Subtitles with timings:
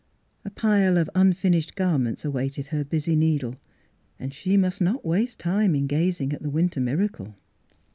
[0.43, 3.57] A pile of unfin ished garments awaited her busy needle,
[4.17, 7.35] and she must not waste time in gazing at the winter miracle.